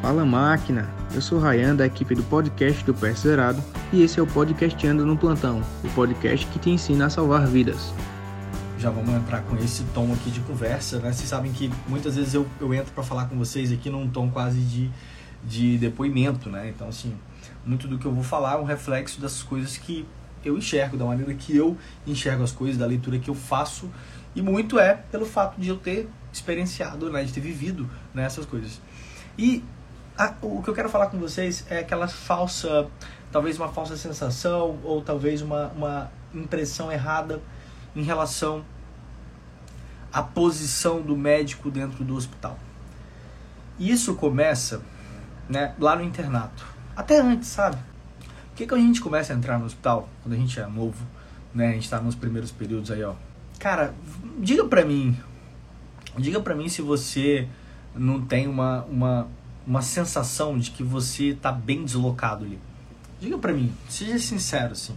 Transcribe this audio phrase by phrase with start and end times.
[0.00, 3.62] Fala máquina, eu sou Rayan da equipe do podcast do PS Zerado
[3.92, 7.46] e esse é o podcast Ando no Plantão, o podcast que te ensina a salvar
[7.46, 7.92] vidas.
[8.78, 11.12] Já vamos entrar com esse tom aqui de conversa, né?
[11.12, 14.30] Vocês sabem que muitas vezes eu, eu entro para falar com vocês aqui num tom
[14.30, 14.90] quase de,
[15.44, 16.70] de depoimento, né?
[16.74, 17.14] Então, assim,
[17.62, 20.06] muito do que eu vou falar é um reflexo das coisas que
[20.42, 21.76] eu enxergo, da maneira que eu
[22.06, 23.90] enxergo as coisas, da leitura que eu faço
[24.34, 27.22] e muito é pelo fato de eu ter experienciado, né?
[27.22, 28.80] De ter vivido né, coisas.
[29.36, 29.62] E
[30.20, 32.86] ah, o que eu quero falar com vocês é aquela falsa,
[33.32, 37.40] talvez uma falsa sensação ou talvez uma, uma impressão errada
[37.96, 38.62] em relação
[40.12, 42.58] à posição do médico dentro do hospital.
[43.78, 44.82] E isso começa
[45.48, 46.66] né, lá no internato.
[46.94, 47.78] Até antes, sabe?
[48.18, 51.02] Por que, que a gente começa a entrar no hospital quando a gente é novo,
[51.54, 51.68] né?
[51.68, 53.14] A gente está nos primeiros períodos aí, ó.
[53.58, 53.94] Cara,
[54.38, 55.18] diga pra mim,
[56.18, 57.48] diga pra mim se você
[57.94, 59.26] não tem uma, uma
[59.66, 62.58] uma sensação de que você está bem deslocado ali.
[63.20, 64.94] Diga para mim, seja sincero assim.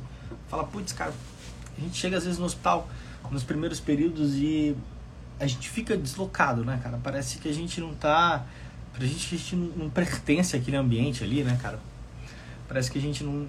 [0.47, 1.13] Fala, putz, cara,
[1.77, 2.87] a gente chega às vezes no hospital
[3.31, 4.75] nos primeiros períodos e
[5.39, 6.99] a gente fica deslocado, né, cara?
[7.03, 8.45] Parece que a gente não tá.
[8.93, 11.79] Pra gente que a gente não, pertence àquele ambiente ali, né, cara?
[12.67, 13.47] Parece que a gente não,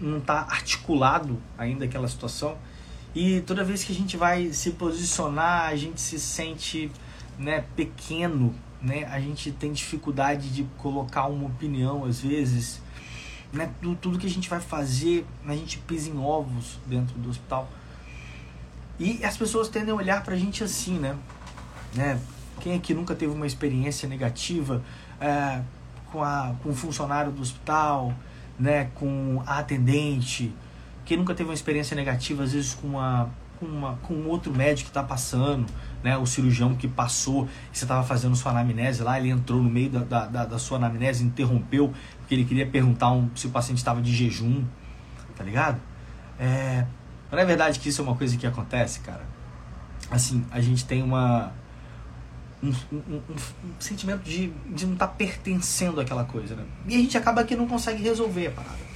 [0.00, 2.56] não tá articulado ainda aquela situação.
[3.14, 6.90] E toda vez que a gente vai se posicionar, a gente se sente
[7.38, 9.04] né, pequeno né?
[9.04, 12.80] A gente tem dificuldade de colocar uma opinião às vezes,
[13.52, 13.70] né?
[13.80, 17.68] Tudo, tudo que a gente vai fazer, a gente pisa em ovos dentro do hospital.
[18.98, 21.16] E as pessoas tendem a olhar pra gente assim, né?
[21.94, 22.20] né?
[22.60, 24.82] Quem aqui nunca teve uma experiência negativa
[25.20, 25.60] é,
[26.12, 28.14] com, a, com o funcionário do hospital,
[28.58, 28.90] né?
[28.94, 30.54] Com a atendente?
[31.04, 34.90] Quem nunca teve uma experiência negativa, às vezes, com, uma, com, uma, com outro médico
[34.90, 35.66] que está passando,
[36.02, 39.90] né, o cirurgião que passou, você estava fazendo sua anamnese lá, ele entrou no meio
[39.90, 44.00] da, da, da sua anamnese, interrompeu, porque ele queria perguntar um, se o paciente estava
[44.02, 44.64] de jejum,
[45.36, 45.80] tá ligado?
[46.38, 46.84] É,
[47.30, 49.24] não é verdade que isso é uma coisa que acontece, cara?
[50.10, 51.52] Assim, a gente tem uma.
[52.62, 56.64] Um, um, um, um sentimento de, de não estar tá pertencendo àquela coisa, né?
[56.86, 58.93] E a gente acaba que não consegue resolver a parada.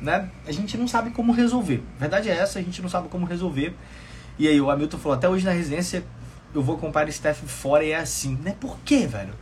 [0.00, 0.30] Né?
[0.46, 1.82] A gente não sabe como resolver.
[1.96, 3.74] A verdade é essa, a gente não sabe como resolver.
[4.38, 6.04] E aí o Hamilton falou, até hoje na residência
[6.54, 8.38] eu vou comprar staff fora e é assim.
[8.42, 8.54] Né?
[8.58, 9.34] Por quê, velho?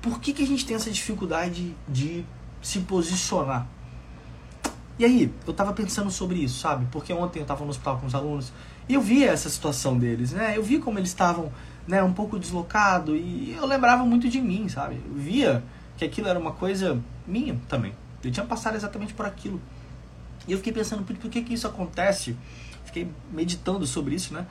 [0.00, 2.24] Por que, que a gente tem essa dificuldade de
[2.62, 3.66] se posicionar?
[4.98, 6.86] E aí, eu tava pensando sobre isso, sabe?
[6.90, 8.50] Porque ontem eu tava no hospital com os alunos
[8.88, 10.56] e eu via essa situação deles, né?
[10.56, 11.52] Eu vi como eles estavam,
[11.86, 14.94] né, um pouco deslocado e eu lembrava muito de mim, sabe?
[15.06, 15.62] Eu via
[15.98, 17.92] que aquilo era uma coisa minha também.
[18.24, 19.60] Eu tinha passado exatamente por aquilo.
[20.46, 22.36] E eu fiquei pensando, por que que isso acontece?
[22.84, 24.46] Fiquei meditando sobre isso, né?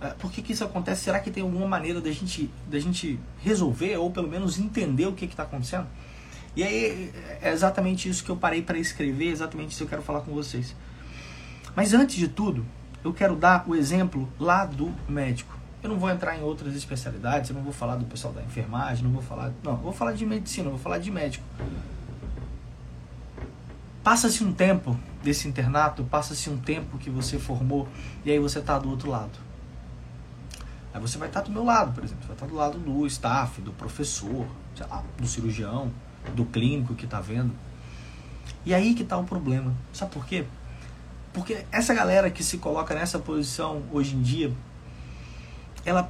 [0.00, 1.04] É, por que, que isso acontece?
[1.04, 5.12] Será que tem alguma maneira da gente, da gente resolver ou pelo menos entender o
[5.12, 5.86] que está acontecendo?
[6.54, 10.02] E aí é exatamente isso que eu parei para escrever, exatamente isso que eu quero
[10.02, 10.74] falar com vocês.
[11.74, 12.64] Mas antes de tudo,
[13.04, 15.56] eu quero dar o exemplo lá do médico.
[15.82, 19.04] Eu não vou entrar em outras especialidades, eu não vou falar do pessoal da enfermagem,
[19.04, 19.52] não vou falar.
[19.62, 21.44] Não, vou falar de medicina, vou falar de médico.
[24.02, 27.88] Passa-se um tempo desse internato, passa-se um tempo que você formou
[28.24, 29.36] e aí você está do outro lado.
[30.94, 32.22] Aí você vai estar do meu lado, por exemplo.
[32.22, 34.46] Você vai estar do lado do staff, do professor,
[34.88, 35.92] lá, do cirurgião,
[36.34, 37.52] do clínico que está vendo.
[38.64, 39.74] E aí que está o problema.
[39.92, 40.46] Sabe por quê?
[41.32, 44.54] Porque essa galera que se coloca nessa posição hoje em dia,
[45.84, 46.08] ela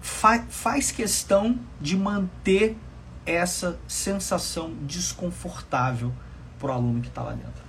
[0.00, 2.76] fa faz questão de manter
[3.24, 6.12] essa sensação desconfortável
[6.58, 7.61] pro aluno que está lá dentro.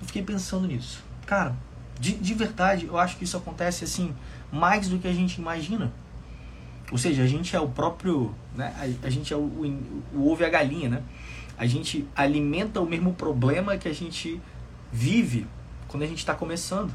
[0.00, 1.02] Eu fiquei pensando nisso.
[1.26, 1.56] Cara,
[1.98, 4.14] de, de verdade, eu acho que isso acontece assim
[4.52, 5.92] mais do que a gente imagina.
[6.90, 8.72] Ou seja, a gente é o próprio, né?
[8.78, 11.02] A, a gente é o, o, o ovo e a galinha, né?
[11.58, 14.40] A gente alimenta o mesmo problema que a gente
[14.92, 15.46] vive
[15.88, 16.92] quando a gente está começando.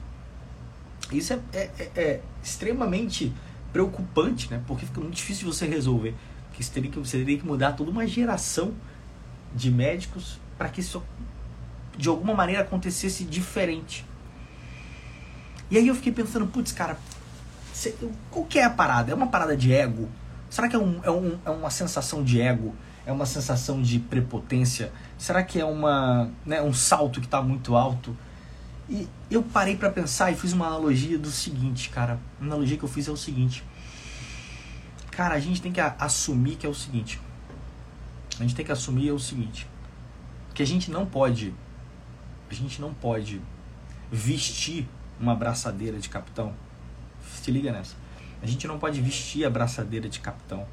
[1.11, 3.33] Isso é, é, é, é, extremamente
[3.73, 4.61] preocupante, né?
[4.67, 6.15] Porque fica muito difícil você resolver.
[6.53, 8.73] Que você teria que, você teria que mudar toda uma geração
[9.53, 11.03] de médicos para que isso
[12.01, 14.03] de alguma maneira acontecesse diferente.
[15.69, 16.97] E aí eu fiquei pensando, putz, cara,
[18.31, 19.11] qual que é a parada?
[19.11, 20.09] É uma parada de ego?
[20.49, 22.75] Será que é, um, é, um, é uma sensação de ego?
[23.05, 24.91] É uma sensação de prepotência?
[25.15, 28.17] Será que é uma, né, um salto que está muito alto?
[28.89, 32.19] E eu parei para pensar e fiz uma analogia do seguinte, cara.
[32.41, 33.63] A analogia que eu fiz é o seguinte.
[35.11, 37.21] Cara, a gente tem que assumir que é o seguinte.
[38.39, 39.67] A gente tem que assumir é o seguinte.
[40.55, 41.53] Que a gente não pode.
[42.51, 43.41] A gente não pode
[44.11, 44.87] vestir
[45.19, 46.53] uma braçadeira de capitão.
[47.41, 47.95] Se liga nessa.
[48.43, 50.67] A gente não pode vestir a braçadeira de capitão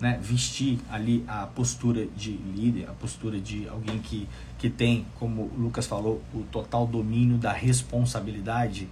[0.00, 5.42] né, vestir ali a postura de líder, a postura de alguém que, que tem, como
[5.42, 8.88] o Lucas falou, o total domínio da responsabilidade,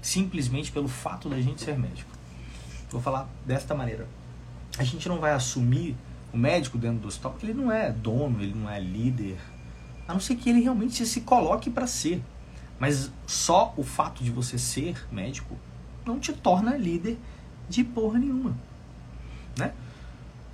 [0.00, 2.10] simplesmente pelo fato da gente ser médico.
[2.90, 4.06] Vou falar desta maneira.
[4.78, 5.96] A gente não vai assumir
[6.32, 9.36] o médico dentro do hospital porque ele não é dono, ele não é líder,
[10.06, 12.22] a não ser que ele realmente se coloque para ser.
[12.78, 15.56] Mas só o fato de você ser médico
[16.04, 17.18] não te torna líder
[17.68, 18.56] de porra nenhuma,
[19.58, 19.72] né?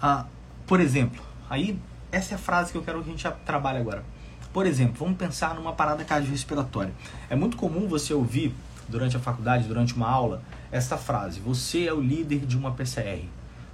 [0.00, 0.24] Ah,
[0.66, 1.78] por exemplo, aí
[2.10, 4.04] essa é a frase que eu quero que a gente trabalhe agora.
[4.52, 6.92] Por exemplo, vamos pensar numa parada cardiorrespiratória.
[7.28, 8.54] É muito comum você ouvir
[8.88, 13.24] durante a faculdade, durante uma aula, essa frase: Você é o líder de uma PCR.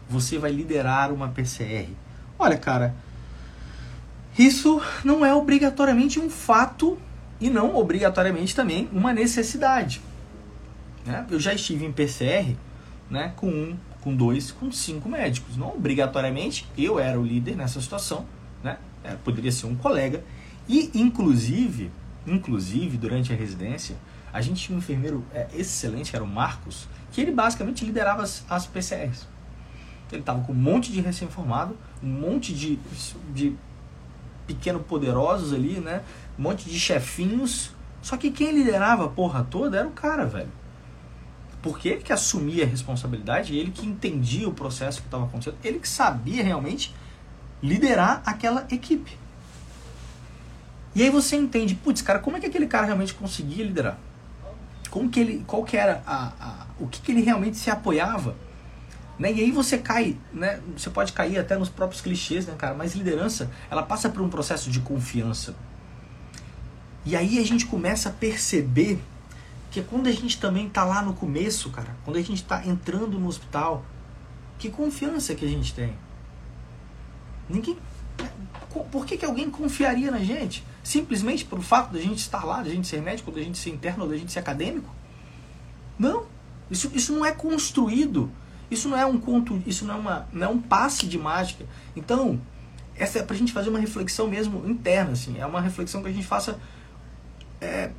[0.09, 1.89] Você vai liderar uma PCR.
[2.39, 2.95] Olha, cara,
[4.39, 6.97] isso não é obrigatoriamente um fato
[7.41, 10.01] e não obrigatoriamente também uma necessidade.
[11.05, 11.27] Né?
[11.31, 12.57] Eu já estive em PCR
[13.11, 15.57] né, com um com dois, com cinco médicos.
[15.57, 18.25] Não obrigatoriamente eu era o líder nessa situação,
[18.63, 18.79] né?
[19.03, 20.25] É, poderia ser um colega.
[20.69, 21.91] E inclusive,
[22.27, 23.97] inclusive durante a residência,
[24.33, 28.23] a gente tinha um enfermeiro é, excelente, que era o Marcos, que ele basicamente liderava
[28.23, 29.27] as, as PCRs.
[30.11, 32.79] Ele estava com um monte de recém-formado, um monte de,
[33.35, 33.55] de
[34.49, 36.03] pequeno poderosos ali, né?
[36.37, 37.71] Um monte de chefinhos.
[38.03, 40.51] Só que quem liderava a porra toda era o cara, velho.
[41.63, 45.79] Porque ele que assumia a responsabilidade, ele que entendia o processo que estava acontecendo, ele
[45.79, 46.95] que sabia realmente
[47.63, 49.17] liderar aquela equipe.
[50.95, 53.99] E aí você entende, putz, cara, como é que aquele cara realmente conseguia liderar?
[54.91, 58.35] Como que ele, qual que era a, a o que, que ele realmente se apoiava?
[59.19, 59.33] Né?
[59.33, 60.61] E aí você cai, né?
[60.77, 62.75] Você pode cair até nos próprios clichês, né, cara?
[62.75, 65.57] Mas liderança, ela passa por um processo de confiança.
[67.05, 69.01] E aí a gente começa a perceber
[69.71, 73.19] que quando a gente também está lá no começo, cara, quando a gente está entrando
[73.19, 73.85] no hospital,
[74.59, 75.95] que confiança que a gente tem?
[77.49, 77.77] Ninguém.
[78.91, 80.65] Por que, que alguém confiaria na gente?
[80.83, 84.07] Simplesmente pelo fato da gente estar lá, da gente ser médico, da gente ser interno,
[84.07, 84.89] da gente ser acadêmico?
[85.99, 86.27] Não.
[86.71, 88.31] Isso, isso não é construído.
[88.71, 91.65] Isso não é um conto, isso não é, uma, não é um passe de mágica.
[91.97, 92.41] Então,
[92.97, 95.39] essa é pra gente fazer uma reflexão mesmo interna, assim.
[95.39, 96.59] É uma reflexão que a gente faça
[97.61, 97.91] é,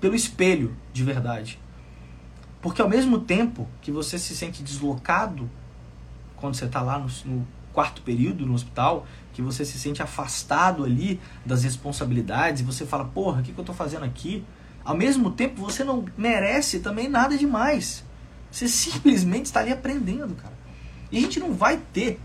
[0.00, 1.58] pelo espelho de verdade.
[2.60, 5.50] Porque ao mesmo tempo que você se sente deslocado
[6.36, 10.84] quando você está lá no, no, quarto período no hospital, que você se sente afastado
[10.84, 14.44] ali das responsabilidades e você fala, porra, o que, que eu estou fazendo aqui?
[14.84, 18.04] Ao mesmo tempo você não merece também nada demais.
[18.54, 20.54] Você simplesmente está ali aprendendo, cara.
[21.10, 22.20] E a gente não vai ter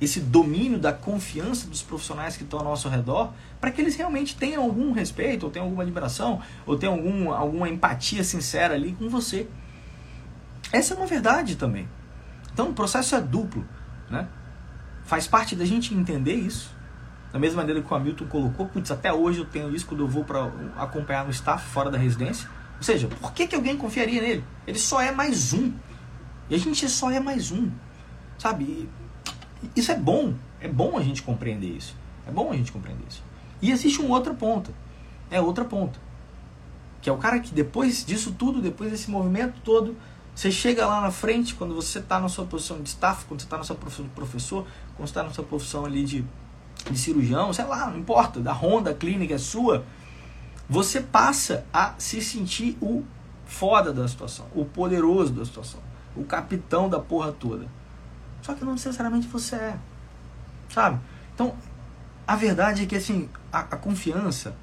[0.00, 4.36] esse domínio da confiança dos profissionais que estão ao nosso redor, para que eles realmente
[4.36, 9.08] tenham algum respeito, ou tenham alguma admiração, ou tenham algum, alguma empatia sincera ali com
[9.08, 9.48] você.
[10.70, 11.88] Essa é uma verdade também.
[12.52, 13.66] Então o processo é duplo.
[14.08, 14.28] Né?
[15.02, 16.70] Faz parte da gente entender isso.
[17.32, 20.08] Da mesma maneira que o Hamilton colocou, putz, até hoje eu tenho isso quando eu
[20.08, 22.48] vou para acompanhar no staff fora da residência.
[22.84, 24.44] Ou seja, por que, que alguém confiaria nele?
[24.66, 25.72] Ele só é mais um.
[26.50, 27.70] E a gente só é mais um.
[28.36, 28.90] Sabe?
[29.74, 31.96] Isso é bom, é bom a gente compreender isso.
[32.28, 33.22] É bom a gente compreender isso.
[33.62, 34.70] E existe um outra ponta.
[35.30, 35.98] É outra ponta.
[37.00, 39.96] Que é o cara que depois disso tudo, depois desse movimento todo,
[40.34, 43.46] você chega lá na frente, quando você está na sua posição de staff, quando você
[43.46, 46.22] está na sua posição de professor, quando você está na sua posição ali de,
[46.90, 49.86] de cirurgião, sei lá, não importa, da Honda, a clínica é sua,
[50.68, 53.04] você passa a se sentir o
[53.46, 55.80] foda da situação, o poderoso da situação,
[56.16, 57.66] o capitão da porra toda.
[58.42, 59.78] Só que não necessariamente você é.
[60.68, 60.98] Sabe?
[61.34, 61.54] Então,
[62.26, 64.56] a verdade é que assim, a, a confiança,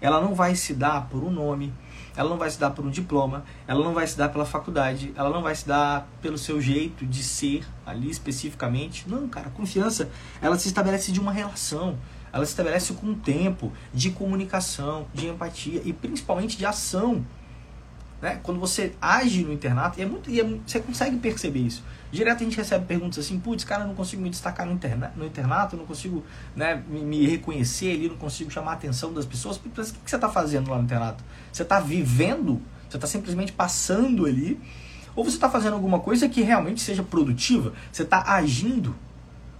[0.00, 1.72] ela não vai se dar por um nome,
[2.16, 5.12] ela não vai se dar por um diploma, ela não vai se dar pela faculdade,
[5.16, 9.08] ela não vai se dar pelo seu jeito de ser ali especificamente.
[9.08, 11.96] Não, cara, confiança, ela se estabelece de uma relação,
[12.34, 17.24] ela se estabelece com um tempo de comunicação, de empatia e principalmente de ação.
[18.20, 18.40] Né?
[18.42, 21.84] Quando você age no internato, e é muito, e é, você consegue perceber isso.
[22.10, 25.12] Direto a gente recebe perguntas assim, putz, cara, eu não consigo me destacar no, interna
[25.16, 26.24] no internato, eu não consigo
[26.56, 29.56] né, me, me, reconhecer ali, não consigo chamar a atenção das pessoas.
[29.56, 31.22] O que você está fazendo lá no internato?
[31.52, 32.60] Você está vivendo?
[32.88, 34.60] Você está simplesmente passando ali?
[35.14, 37.72] Ou você está fazendo alguma coisa que realmente seja produtiva?
[37.92, 38.96] Você está agindo?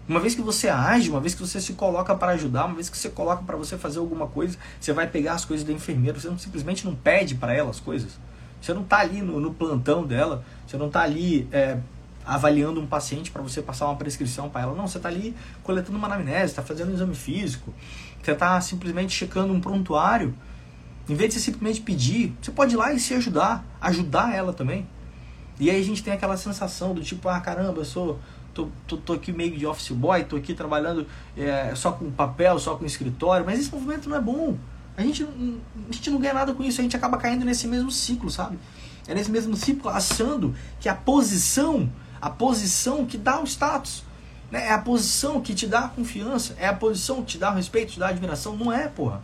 [0.06, 2.90] Uma vez que você age, uma vez que você se coloca para ajudar, uma vez
[2.90, 6.20] que você coloca para você fazer alguma coisa, você vai pegar as coisas da enfermeira,
[6.20, 8.18] você não, simplesmente não pede para ela as coisas.
[8.60, 11.78] Você não está ali no, no, plantão dela, você não está ali é,
[12.24, 14.74] avaliando um paciente para você passar uma prescrição para ela.
[14.74, 17.72] Não, você está ali coletando uma anamnese, está fazendo um exame físico,
[18.22, 20.34] você está simplesmente checando um prontuário.
[21.08, 24.52] Em vez de você simplesmente pedir, você pode ir lá e se ajudar, ajudar ela
[24.52, 24.86] também.
[25.58, 28.18] E aí a gente tem aquela sensação do tipo, ah, caramba, eu sou.
[28.54, 31.06] Tô, tô, tô aqui meio de office boy, tô aqui trabalhando
[31.36, 34.56] é, só com papel, só com escritório, mas esse movimento não é bom.
[34.96, 37.90] A gente, a gente não ganha nada com isso, a gente acaba caindo nesse mesmo
[37.90, 38.58] ciclo, sabe?
[39.08, 44.04] É nesse mesmo ciclo, achando que a posição, a posição que dá o status,
[44.50, 44.68] né?
[44.68, 47.54] é a posição que te dá a confiança, é a posição que te dá o
[47.56, 48.56] respeito, te dá a admiração.
[48.56, 49.20] Não é, porra.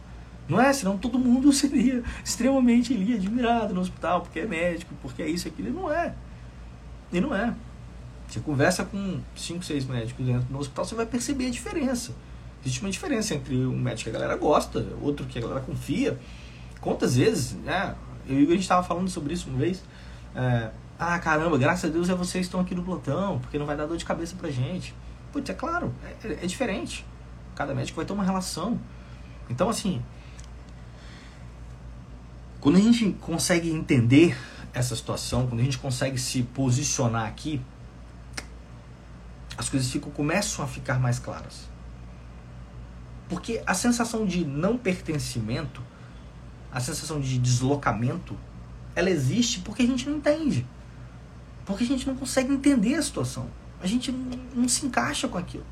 [0.49, 5.23] Não é, senão todo mundo seria extremamente ali, admirado no hospital, porque é médico, porque
[5.23, 5.69] é isso, aquilo.
[5.69, 6.15] E não é.
[7.13, 7.55] E não é.
[8.31, 12.15] Você conversa com cinco, seis médicos dentro do hospital, você vai perceber a diferença.
[12.63, 16.17] Existe uma diferença entre um médico que a galera gosta, outro que a galera confia.
[16.81, 17.97] Quantas vezes, né?
[18.29, 19.83] Eu e a gente estava falando sobre isso uma vez.
[20.37, 23.67] É, ah, caramba, graças a Deus é vocês que estão aqui no plantão, porque não
[23.67, 24.95] vai dar dor de cabeça pra gente.
[25.33, 27.05] Putz, é claro, é, é diferente.
[27.57, 28.79] Cada médico vai ter uma relação.
[29.49, 30.01] Então, assim,
[32.61, 34.37] quando a gente consegue entender
[34.73, 37.61] essa situação, quando a gente consegue se posicionar aqui,
[39.61, 41.69] as coisas ficam, começam a ficar mais claras.
[43.29, 45.83] Porque a sensação de não pertencimento,
[46.73, 48.35] a sensação de deslocamento,
[48.97, 50.67] ela existe porque a gente não entende.
[51.67, 53.51] Porque a gente não consegue entender a situação.
[53.83, 55.67] A gente não, não se encaixa com aquilo.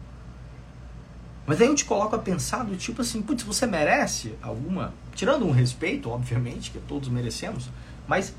[1.46, 4.92] Mas aí eu te coloco a pensar do tipo assim, putz, você merece alguma.
[5.14, 7.70] Tirando um respeito, obviamente, que todos merecemos,
[8.06, 8.34] mas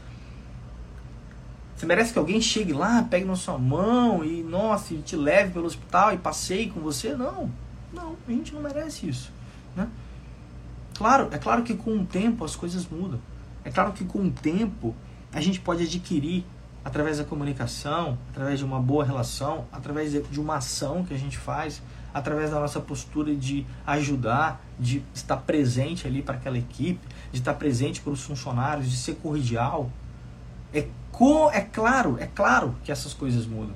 [1.79, 5.65] você merece que alguém chegue lá, pegue na sua mão e, nossa, te leve pelo
[5.65, 7.15] hospital e passeie com você?
[7.15, 7.50] Não.
[7.93, 9.31] Não, a gente não merece isso.
[9.77, 9.88] Né?
[10.98, 13.17] Claro, é claro que com o tempo as coisas mudam.
[13.63, 14.93] É claro que com o tempo
[15.31, 16.43] a gente pode adquirir
[16.83, 21.38] através da comunicação, através de uma boa relação, através de uma ação que a gente
[21.38, 21.81] faz,
[22.13, 27.00] através da nossa postura de ajudar, de estar presente ali para aquela equipe,
[27.31, 29.89] de estar presente para os funcionários, de ser cordial.
[30.73, 33.75] É, co é claro, é claro que essas coisas mudam.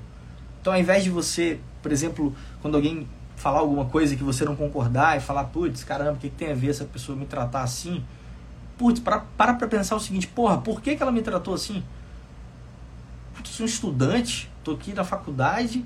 [0.60, 4.56] Então, ao invés de você, por exemplo, quando alguém falar alguma coisa que você não
[4.56, 7.62] concordar e falar, putz, caramba, o que, que tem a ver essa pessoa me tratar
[7.62, 8.02] assim?
[8.78, 11.84] Putz, para, para pra pensar o seguinte, porra, por que, que ela me tratou assim?
[13.34, 15.84] Putz, eu sou um estudante, tô aqui na faculdade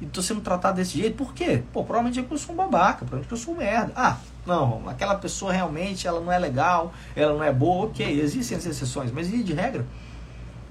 [0.00, 1.62] e tô sendo tratado desse jeito, por quê?
[1.72, 3.92] Pô, provavelmente é porque eu sou um babaca, provavelmente é porque eu sou um merda.
[3.94, 8.58] Ah, não, aquela pessoa realmente, ela não é legal, ela não é boa, ok, existem
[8.58, 9.86] as exceções, mas via de regra,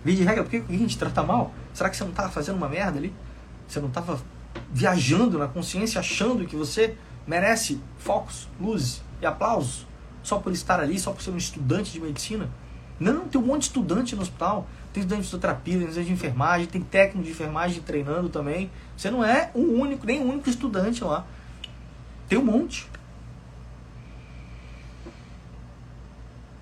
[0.04, 1.54] via de regra, por que a gente trata mal?
[1.74, 3.14] Será que você não tava fazendo uma merda ali?
[3.68, 4.22] Você não tava
[4.72, 9.86] viajando na consciência, achando que você merece focos, luzes e aplausos
[10.24, 12.50] só por estar ali, só por ser um estudante de medicina.
[13.00, 14.68] Não, tem um monte de estudante no hospital.
[14.94, 18.70] Tem estudante de fisioterapia, tem estudante de enfermagem, tem técnico de enfermagem treinando também.
[18.96, 21.26] Você não é o único, nem o único estudante lá.
[22.28, 22.88] Tem um monte.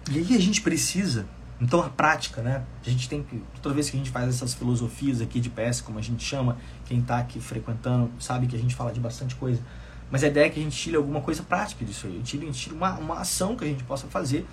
[0.09, 1.27] E aí a gente precisa
[1.61, 2.63] então a prática, né?
[2.85, 5.81] A gente tem que, toda vez que a gente faz essas filosofias aqui de PS,
[5.81, 9.35] como a gente chama, quem está aqui frequentando sabe que a gente fala de bastante
[9.35, 9.61] coisa.
[10.09, 12.13] Mas a ideia é que a gente tire alguma coisa prática disso aí.
[12.13, 14.47] A gente tire uma, uma ação que a gente possa fazer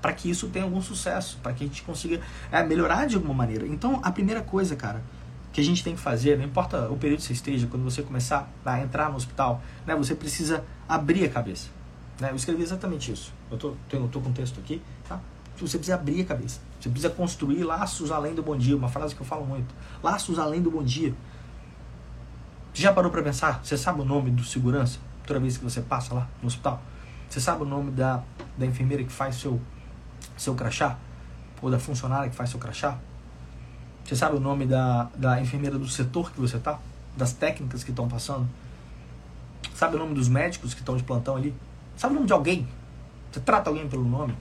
[0.00, 2.20] para que isso tenha algum sucesso, para que a gente consiga
[2.50, 3.66] é, melhorar de alguma maneira.
[3.66, 5.02] Então a primeira coisa, cara,
[5.52, 8.02] que a gente tem que fazer, não importa o período que você esteja, quando você
[8.02, 11.68] começar a entrar no hospital, né, você precisa abrir a cabeça.
[12.20, 12.30] Né?
[12.30, 13.32] Eu escrevi exatamente isso.
[13.50, 15.20] Eu tô, tô, tô com o texto aqui, tá?
[15.60, 16.60] Você precisa abrir a cabeça.
[16.80, 18.76] Você precisa construir laços além do bom dia.
[18.76, 19.74] Uma frase que eu falo muito.
[20.02, 21.14] Laços além do bom dia.
[22.74, 23.64] Já parou para pensar?
[23.64, 24.98] Você sabe o nome do segurança?
[25.26, 26.82] Toda vez que você passa lá no hospital?
[27.28, 28.22] Você sabe o nome da,
[28.56, 29.60] da enfermeira que faz seu,
[30.36, 30.98] seu crachá?
[31.62, 32.98] Ou da funcionária que faz seu crachá?
[34.04, 36.78] Você sabe o nome da, da enfermeira do setor que você tá?
[37.16, 38.46] Das técnicas que estão passando?
[39.74, 41.54] Sabe o nome dos médicos que estão de plantão ali?
[41.96, 42.68] Sabe o nome de alguém?
[43.32, 44.34] Você trata alguém pelo nome?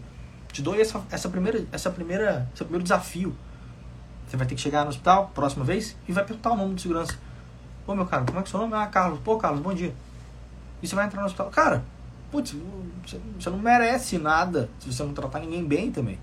[0.56, 3.36] Te dou essa, essa primeira, essa primeira, esse primeiro desafio.
[4.26, 6.80] Você vai ter que chegar no hospital, próxima vez, e vai perguntar o nome do
[6.80, 7.20] segurança.
[7.86, 8.74] Ô meu cara, como é que é seu nome?
[8.74, 9.20] Ah, Carlos.
[9.20, 9.94] Pô, Carlos, bom dia.
[10.82, 11.50] E você vai entrar no hospital.
[11.50, 11.84] Cara,
[12.32, 12.56] putz,
[13.38, 16.18] você não merece nada se você não tratar ninguém bem também.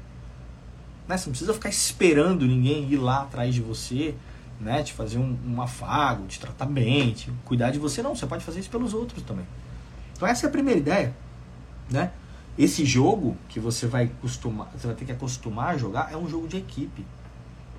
[1.07, 1.19] Né?
[1.19, 4.15] Você não precisa ficar esperando ninguém ir lá atrás de você,
[4.59, 4.83] né?
[4.83, 8.03] Te fazer um, um afago, te tratar bem, te cuidar de você.
[8.03, 9.45] Não, você pode fazer isso pelos outros também.
[10.17, 11.15] Então essa é a primeira ideia,
[11.91, 12.13] né?
[12.59, 16.29] Esse jogo que você vai acostumar, você vai ter que acostumar a jogar é um
[16.29, 17.05] jogo de equipe.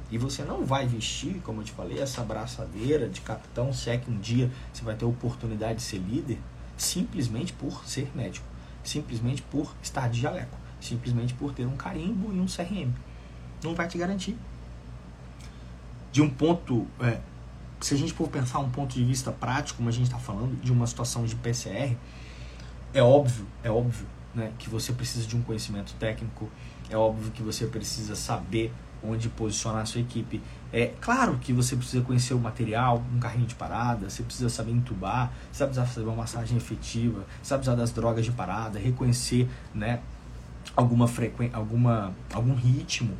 [0.09, 3.97] E você não vai vestir, como eu te falei, essa abraçadeira de capitão, se é
[3.97, 6.39] que um dia você vai ter a oportunidade de ser líder,
[6.75, 8.45] simplesmente por ser médico,
[8.83, 12.91] simplesmente por estar de jaleco, simplesmente por ter um carimbo e um CRM.
[13.63, 14.35] Não vai te garantir.
[16.11, 17.19] De um ponto, é,
[17.79, 20.59] se a gente for pensar um ponto de vista prático, como a gente está falando,
[20.61, 21.95] de uma situação de PCR,
[22.93, 26.49] é óbvio, é óbvio né, que você precisa de um conhecimento técnico,
[26.89, 28.73] é óbvio que você precisa saber
[29.03, 30.41] onde posicionar a sua equipe.
[30.71, 34.71] É claro que você precisa conhecer o material, um carrinho de parada, você precisa saber
[34.71, 39.99] entubar, você precisa fazer uma massagem efetiva, você precisa das drogas de parada, reconhecer, né,
[40.75, 43.15] alguma frequência, alguma algum ritmo,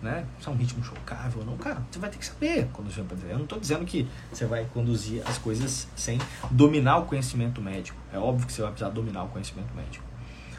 [0.00, 0.26] né?
[0.40, 3.10] Se é um ritmo chocável ou não, cara, você vai ter que saber conduzir uma
[3.28, 6.18] Eu não estou dizendo que você vai conduzir as coisas sem
[6.50, 7.98] dominar o conhecimento médico.
[8.12, 10.13] É óbvio que você vai precisar dominar o conhecimento médico.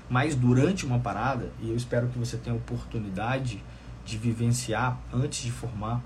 [0.10, 3.62] Mas durante uma parada, e eu espero que você tenha oportunidade
[4.06, 6.02] de vivenciar antes de formar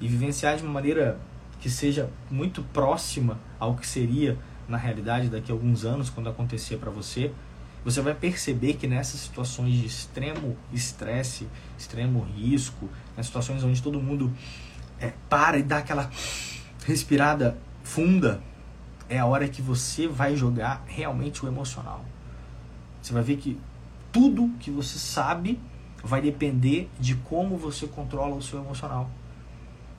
[0.00, 1.18] e vivenciar de uma maneira
[1.60, 4.36] que seja muito próxima ao que seria
[4.68, 7.32] na realidade daqui a alguns anos quando acontecer para você,
[7.84, 11.48] você vai perceber que nessas situações de extremo estresse,
[11.78, 14.32] extremo risco, nas situações onde todo mundo
[15.00, 16.10] é, para e dá aquela
[16.84, 18.40] respirada funda,
[19.08, 22.04] é a hora que você vai jogar realmente o emocional.
[23.02, 23.58] Você vai ver que
[24.12, 25.60] tudo que você sabe
[26.04, 29.10] vai depender de como você controla o seu emocional.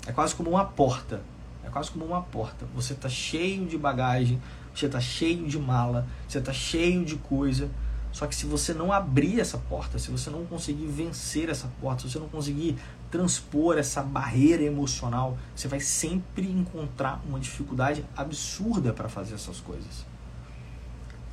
[0.08, 1.22] É quase como uma porta.
[1.64, 2.66] É quase como uma porta.
[2.76, 4.42] Você está cheio de bagagem,
[4.74, 7.70] você está cheio de mala, você está cheio de coisa.
[8.12, 12.04] Só que se você não abrir essa porta, se você não conseguir vencer essa porta,
[12.04, 12.78] se você não conseguir
[13.10, 20.13] transpor essa barreira emocional, você vai sempre encontrar uma dificuldade absurda para fazer essas coisas.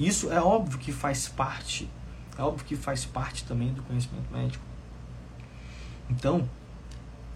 [0.00, 1.88] Isso é óbvio que faz parte
[2.40, 4.64] é óbvio que faz parte também do conhecimento médico.
[6.08, 6.48] Então,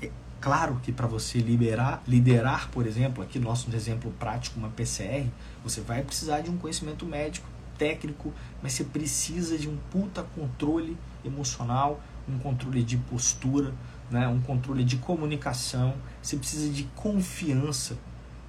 [0.01, 5.29] é claro que para você liberar, liderar, por exemplo, aqui nosso exemplo prático, uma PCR,
[5.63, 7.47] você vai precisar de um conhecimento médico,
[7.77, 13.75] técnico, mas você precisa de um puta controle emocional, um controle de postura,
[14.11, 17.99] né, um controle de comunicação, você precisa de confiança,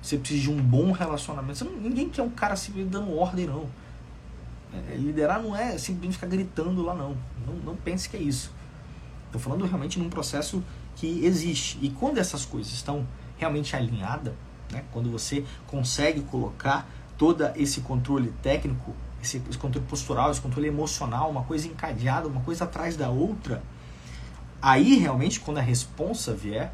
[0.01, 1.65] você precisa de um bom relacionamento.
[1.65, 3.67] Ninguém quer um cara se dando ordem, não.
[4.73, 7.15] É, liderar não é simplesmente ficar gritando lá, não.
[7.45, 8.51] Não, não pense que é isso.
[9.25, 10.63] Estou falando realmente num processo
[10.95, 11.77] que existe.
[11.81, 13.05] E quando essas coisas estão
[13.37, 14.33] realmente alinhadas,
[14.71, 20.67] né, quando você consegue colocar todo esse controle técnico, esse, esse, controle postural, esse controle
[20.67, 23.61] emocional, uma coisa encadeada, uma coisa atrás da outra,
[24.61, 26.73] aí realmente quando a responsa vier,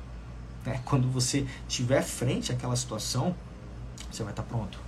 [0.65, 3.35] né, quando você tiver frente àquela situação,
[4.11, 4.79] você vai estar tá pronto.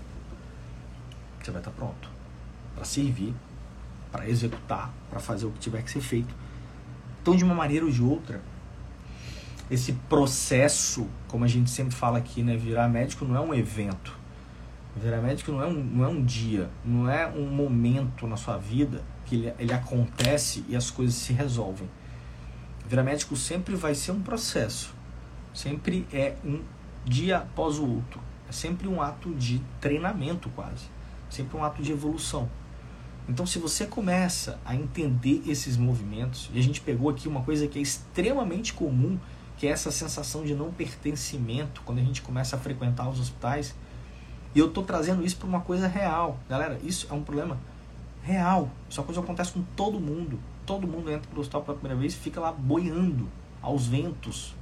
[1.42, 2.13] Você vai estar tá pronto
[2.76, 3.34] para servir,
[4.12, 6.34] para executar, para fazer o que tiver que ser feito.
[7.22, 8.42] Então, de uma maneira ou de outra,
[9.72, 14.16] esse processo, como a gente sempre fala aqui, né, virar médico não é um evento.
[14.96, 18.58] Virar médico não é um, não é um dia, não é um momento na sua
[18.58, 21.90] vida que ele, ele acontece e as coisas se resolvem.
[22.88, 24.94] Virar médico sempre vai ser um processo,
[25.54, 26.62] sempre é um
[27.06, 30.86] dia após o outro, é sempre um ato de treinamento quase,
[31.30, 32.48] sempre um ato de evolução.
[33.28, 37.68] Então, se você começa a entender esses movimentos, e a gente pegou aqui uma coisa
[37.68, 39.18] que é extremamente comum,
[39.58, 43.74] que é essa sensação de não pertencimento quando a gente começa a frequentar os hospitais,
[44.54, 46.38] e eu estou trazendo isso para uma coisa real.
[46.50, 47.58] Galera, isso é um problema
[48.24, 48.70] real.
[48.90, 50.40] Isso é coisa acontece com todo mundo.
[50.66, 53.28] Todo mundo entra para o hospital pela primeira vez e fica lá boiando
[53.62, 54.54] aos ventos.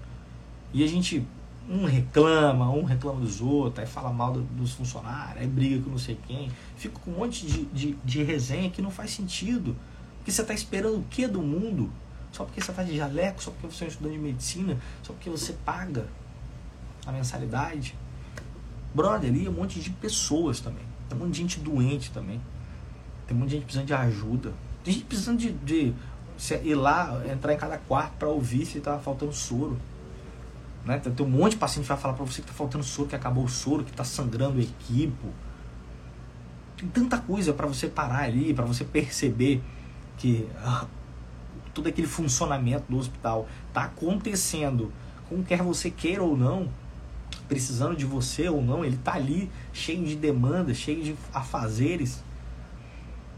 [0.73, 1.27] E a gente
[1.69, 5.97] um reclama, um reclama dos outros, aí fala mal dos funcionários, aí briga com não
[5.97, 6.51] sei quem.
[6.75, 9.75] Fica com um monte de, de, de resenha que não faz sentido.
[10.17, 11.89] Porque você está esperando o que do mundo?
[12.31, 15.13] Só porque você está de jaleco, só porque você é um estudante de medicina, só
[15.13, 16.07] porque você paga
[17.05, 17.95] a mensalidade.
[18.93, 20.83] Brother, ali é um monte de pessoas também.
[21.09, 22.39] Tem um monte de gente doente também.
[23.27, 24.53] Tem um monte de gente precisando de ajuda.
[24.83, 25.93] Tem gente precisando de, de
[26.63, 29.77] ir lá, entrar em cada quarto para ouvir se está faltando soro.
[30.85, 30.97] Né?
[30.99, 33.15] Tem um monte de paciente que vai falar para você que está faltando soro, que
[33.15, 35.27] acabou o soro, que está sangrando o equipo.
[36.77, 39.61] Tem tanta coisa para você parar ali, para você perceber
[40.17, 40.85] que ah,
[41.73, 44.91] todo aquele funcionamento do hospital está acontecendo,
[45.29, 46.69] como quer você queira ou não,
[47.47, 52.23] precisando de você ou não, ele está ali cheio de demandas, cheio de afazeres.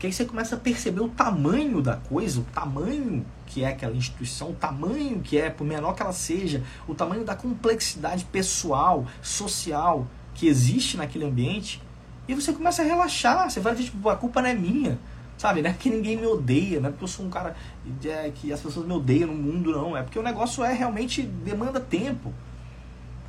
[0.04, 3.96] Que aí você começa a perceber o tamanho da coisa, o tamanho que é aquela
[3.96, 9.06] instituição, o tamanho que é, por menor que ela seja, o tamanho da complexidade pessoal,
[9.22, 11.82] social que existe naquele ambiente.
[12.28, 15.00] E você começa a relaxar, você vai ver, tipo, a culpa não é minha
[15.38, 17.56] Sabe, não é porque ninguém me odeia, não é porque eu sou um cara
[18.04, 19.96] é, que as pessoas me odeiam no mundo, não.
[19.96, 22.34] É porque o negócio é realmente demanda tempo.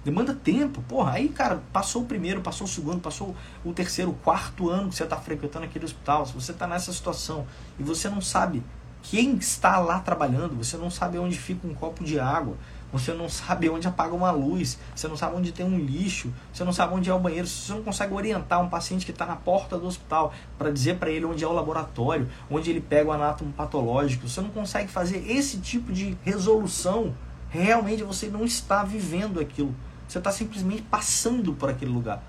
[0.04, 0.82] Demanda tempo.
[0.82, 4.90] Porra, aí, cara, passou o primeiro, passou o segundo, passou o terceiro, o quarto ano
[4.90, 6.26] que você está frequentando aquele hospital.
[6.26, 7.46] Se você está nessa situação
[7.78, 8.62] e você não sabe
[9.02, 12.56] quem está lá trabalhando, você não sabe onde fica um copo de água,
[12.90, 16.64] você não sabe onde apaga uma luz, você não sabe onde tem um lixo, você
[16.64, 19.36] não sabe onde é o banheiro, você não consegue orientar um paciente que está na
[19.36, 23.12] porta do hospital para dizer para ele onde é o laboratório, onde ele pega o
[23.12, 27.14] anátomo patológico, você não consegue fazer esse tipo de resolução,
[27.50, 29.74] realmente você não está vivendo aquilo.
[30.08, 32.22] Você está simplesmente passando por aquele lugar.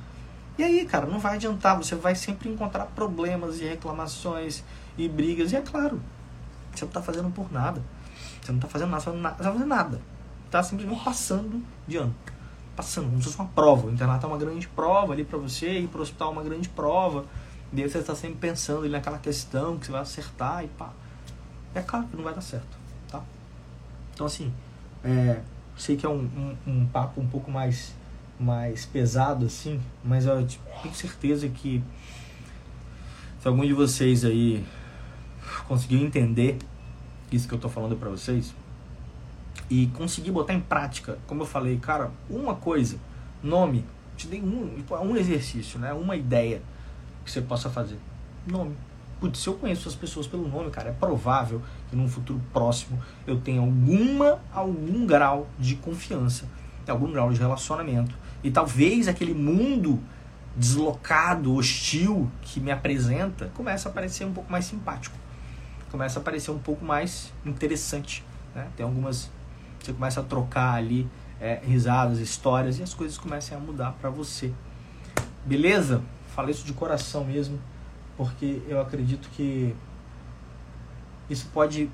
[0.57, 4.63] E aí, cara, não vai adiantar, você vai sempre encontrar problemas e reclamações
[4.97, 5.51] e brigas.
[5.51, 6.01] E é claro,
[6.73, 7.81] você não está fazendo por nada.
[8.41, 10.01] Você não está fazendo nada, você não está fazendo nada
[10.57, 12.15] está simplesmente passando de ano.
[12.75, 13.87] Passando, como se fosse uma prova.
[13.87, 16.43] O internato é uma grande prova ali para você, ir para o hospital é uma
[16.43, 17.25] grande prova.
[17.73, 20.91] E aí você está sempre pensando ali naquela questão que você vai acertar e pá.
[21.73, 22.77] É claro que não vai dar certo,
[23.09, 23.21] tá?
[24.13, 24.53] Então, assim,
[25.03, 25.41] é,
[25.77, 27.93] sei que é um, um, um, papo um pouco mais,
[28.39, 30.47] mais pesado, assim, mas eu
[30.81, 31.83] tenho certeza que
[33.39, 34.65] se algum de vocês aí
[35.67, 36.57] conseguiu entender
[37.31, 38.53] isso que eu estou falando para vocês,
[39.69, 42.97] e conseguir botar em prática, como eu falei, cara, uma coisa,
[43.41, 43.83] nome,
[44.15, 45.91] te dei um, um exercício, né?
[45.93, 46.61] Uma ideia
[47.23, 47.97] que você possa fazer.
[48.45, 48.75] Nome.
[49.25, 51.59] Putz, se eu conheço as pessoas pelo nome, cara, é provável
[51.89, 56.45] que num futuro próximo eu tenha alguma, algum grau de confiança,
[56.87, 58.15] algum grau de relacionamento.
[58.43, 59.99] E talvez aquele mundo
[60.55, 65.17] deslocado, hostil que me apresenta, comece a parecer um pouco mais simpático.
[65.89, 68.23] Começa a parecer um pouco mais interessante.
[68.53, 68.67] Né?
[68.77, 69.31] Tem algumas
[69.81, 71.09] você começa a trocar ali
[71.41, 74.53] é, risadas, histórias e as coisas começam a mudar para você.
[75.43, 76.03] Beleza?
[76.35, 77.59] Falei isso de coração mesmo,
[78.17, 79.75] porque eu acredito que
[81.29, 81.89] isso pode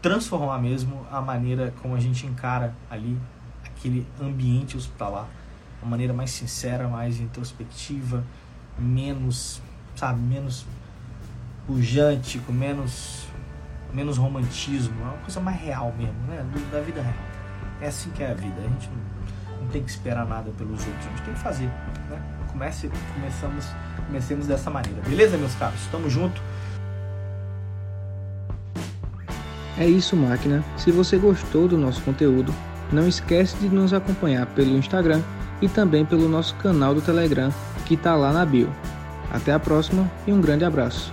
[0.00, 3.18] transformar mesmo a maneira como a gente encara ali
[3.64, 5.26] aquele ambiente hospitalar,
[5.82, 8.24] uma maneira mais sincera, mais introspectiva,
[8.78, 9.60] menos,
[9.96, 10.64] sabe, menos
[11.66, 13.28] pujante, com menos
[13.92, 16.44] menos romantismo, é uma coisa mais real mesmo, né?
[16.52, 17.14] Do, da vida real.
[17.80, 18.54] É assim que é a vida.
[18.58, 21.66] A gente não, não tem que esperar nada pelos outros, a gente tem que fazer.
[22.10, 22.37] Né?
[22.58, 23.66] Comece, começamos,
[24.04, 25.00] comecemos dessa maneira.
[25.02, 25.78] Beleza, meus caros?
[25.92, 26.42] Tamo junto.
[29.78, 30.64] É isso, máquina.
[30.76, 32.52] Se você gostou do nosso conteúdo,
[32.92, 35.22] não esquece de nos acompanhar pelo Instagram
[35.62, 37.54] e também pelo nosso canal do Telegram,
[37.86, 38.68] que está lá na bio.
[39.30, 41.12] Até a próxima e um grande abraço.